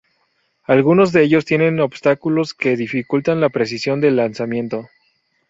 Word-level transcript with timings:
Algunos 0.63 1.11
de 1.11 1.21
ellos 1.23 1.45
tienen 1.45 1.79
obstáculos 1.79 2.55
que 2.55 2.75
dificultan 2.75 3.39
la 3.39 3.49
precisión 3.49 4.01
del 4.01 4.15
lanzamiento. 4.15 4.89